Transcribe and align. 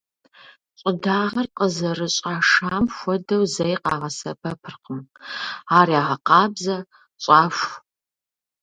Щӏыдагъэр 0.79 1.47
къызэрыщӏашам 1.57 2.85
хуэдэу 2.95 3.43
зэи 3.53 3.75
къагъэсэбэпыркъым, 3.83 5.01
ар 5.77 5.87
ягъэкъабзэ, 5.99 6.77
щӏаху. 7.23 7.71